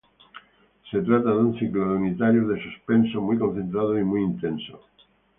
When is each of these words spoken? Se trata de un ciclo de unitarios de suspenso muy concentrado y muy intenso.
Se 0.89 0.99
trata 0.99 1.29
de 1.29 1.37
un 1.37 1.59
ciclo 1.59 1.87
de 1.87 1.93
unitarios 1.95 2.47
de 2.49 2.59
suspenso 2.63 3.21
muy 3.21 3.37
concentrado 3.37 3.99
y 3.99 4.03
muy 4.03 4.23
intenso. 4.23 4.83